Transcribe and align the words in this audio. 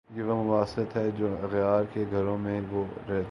یہ 0.09 0.23
وہ 0.23 0.35
مباحث 0.35 0.95
ہیں 0.95 1.09
جو 1.17 1.27
اغیار 1.43 1.83
کے 1.93 2.03
گھروں 2.11 2.37
میں 2.37 2.59
ہو 2.71 2.83
رہے 3.07 3.15
ہیں؟ 3.15 3.19